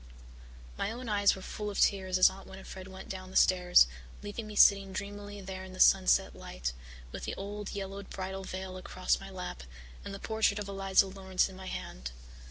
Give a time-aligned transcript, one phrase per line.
[0.79, 3.85] My own eyes were full of tears as Aunt Winnifred went down the stairs,
[4.23, 6.73] leaving me sitting dreamily there in the sunset light,
[7.11, 9.61] with the old yellowed bridal veil across my lap
[10.03, 12.09] and the portrait of Eliza Laurance in my hand.